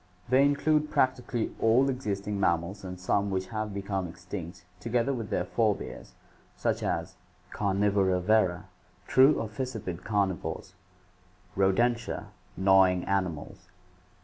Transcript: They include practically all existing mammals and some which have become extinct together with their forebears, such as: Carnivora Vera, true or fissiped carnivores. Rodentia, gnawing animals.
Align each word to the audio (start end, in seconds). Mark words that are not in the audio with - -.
They 0.29 0.43
include 0.43 0.89
practically 0.89 1.53
all 1.59 1.87
existing 1.87 2.39
mammals 2.39 2.83
and 2.83 2.99
some 2.99 3.29
which 3.29 3.49
have 3.49 3.71
become 3.71 4.07
extinct 4.07 4.65
together 4.79 5.13
with 5.13 5.29
their 5.29 5.45
forebears, 5.45 6.15
such 6.57 6.81
as: 6.81 7.17
Carnivora 7.51 8.19
Vera, 8.19 8.65
true 9.05 9.39
or 9.39 9.47
fissiped 9.47 10.03
carnivores. 10.03 10.73
Rodentia, 11.55 12.31
gnawing 12.57 13.03
animals. 13.03 13.67